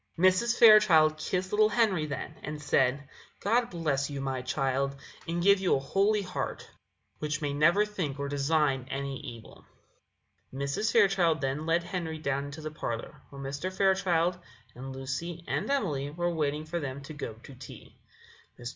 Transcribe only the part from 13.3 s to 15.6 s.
Mr. Fairchild and Lucy